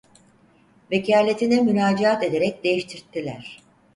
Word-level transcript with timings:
Vekaleti'ne 0.91 1.61
müracaat 1.61 2.23
ederek 2.23 2.63
değiştirttiler. 2.63 3.59